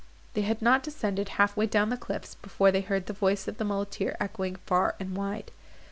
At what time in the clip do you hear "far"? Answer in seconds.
4.55-4.95